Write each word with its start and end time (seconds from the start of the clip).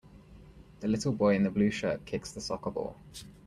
The 0.79 0.87
little 0.87 1.11
boy 1.11 1.35
in 1.35 1.43
the 1.43 1.51
blue 1.51 1.69
shirt 1.69 2.05
kicks 2.07 2.31
the 2.31 2.41
soccer 2.41 2.71
ball. 2.71 2.97